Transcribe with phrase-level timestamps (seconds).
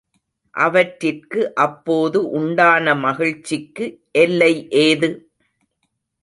[0.55, 3.87] அவற்றிற்கு அப்போது உண்டான மகிழ்ச்சிக்கு
[4.17, 4.51] எல்லை
[4.81, 5.11] ஏது?